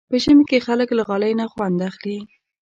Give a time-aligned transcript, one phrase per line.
[0.09, 2.19] په ژمي کې خلک له غالۍ نه خوند اخلي.